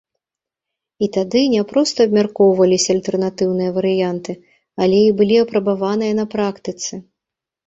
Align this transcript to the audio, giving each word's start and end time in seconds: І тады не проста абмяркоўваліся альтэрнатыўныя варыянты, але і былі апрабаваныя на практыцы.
І 1.07 1.09
тады 1.17 1.41
не 1.55 1.59
проста 1.71 1.97
абмяркоўваліся 2.09 2.89
альтэрнатыўныя 2.95 3.75
варыянты, 3.77 4.31
але 4.87 4.97
і 5.11 5.13
былі 5.21 5.35
апрабаваныя 5.45 6.13
на 6.23 6.29
практыцы. 6.35 6.93